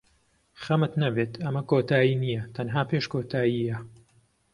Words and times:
خەمت 0.63 0.93
نەبێت، 1.03 1.31
ئەمە 1.43 1.61
کۆتایی 1.69 2.19
نییە، 2.23 2.41
تەنها 2.55 2.81
پێش 2.89 3.05
کۆتایییە. 3.13 3.77